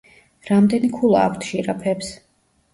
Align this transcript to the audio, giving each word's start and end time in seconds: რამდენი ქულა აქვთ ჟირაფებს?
რამდენი 0.47 0.89
ქულა 0.95 1.21
აქვთ 1.27 1.47
ჟირაფებს? 1.53 2.13